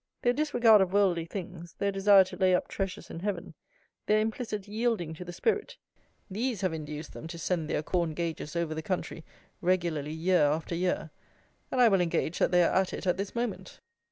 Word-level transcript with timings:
Their 0.23 0.33
disregard 0.33 0.81
of 0.81 0.93
worldly 0.93 1.25
things; 1.25 1.75
their 1.77 1.91
desire 1.91 2.23
to 2.23 2.35
lay 2.35 2.55
up 2.55 2.67
treasures 2.67 3.11
in 3.11 3.19
heaven; 3.19 3.53
their 4.07 4.19
implicit 4.19 4.67
yielding 4.67 5.13
to 5.13 5.23
the 5.23 5.31
Spirit; 5.31 5.77
these 6.27 6.61
have 6.61 6.73
induced 6.73 7.13
them 7.13 7.27
to 7.27 7.37
send 7.37 7.69
their 7.69 7.83
corn 7.83 8.15
gaugers 8.15 8.55
over 8.55 8.73
the 8.73 8.81
country 8.81 9.23
regularly 9.61 10.11
year 10.11 10.45
after 10.45 10.73
year; 10.73 11.11
and 11.69 11.79
I 11.79 11.87
will 11.87 12.01
engage 12.01 12.39
that 12.39 12.49
they 12.49 12.63
are 12.63 12.73
at 12.81 12.93
it 12.93 13.05
at 13.05 13.17
this 13.17 13.35
moment. 13.35 13.79